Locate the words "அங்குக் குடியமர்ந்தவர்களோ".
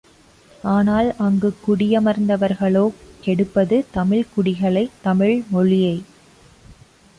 1.17-2.83